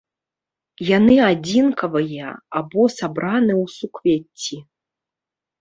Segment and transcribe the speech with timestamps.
[0.97, 2.27] Яны адзінкавыя
[2.61, 4.57] або сабраны ў суквецці.